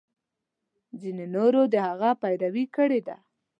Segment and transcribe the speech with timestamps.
[0.99, 3.17] ځینو نورو د هغه پیروي کړې ده.